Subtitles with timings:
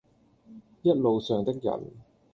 [0.81, 1.91] 一路上的人，